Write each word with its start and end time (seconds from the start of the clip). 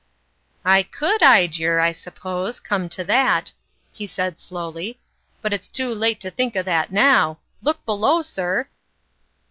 "I 0.77 0.81
could 0.81 1.21
'ide 1.21 1.57
yer, 1.57 1.79
I 1.79 1.91
suppose, 1.91 2.59
come 2.59 2.89
to 2.89 3.03
that," 3.03 3.53
he 3.91 4.07
said 4.07 4.39
slowly;" 4.39 4.99
but 5.43 5.53
it's 5.53 5.67
too 5.67 5.93
late 5.93 6.19
to 6.21 6.31
think 6.31 6.55
o' 6.55 6.63
that 6.63 6.91
now. 6.91 7.37
Look 7.61 7.85
below, 7.85 8.23
sir 8.23 8.67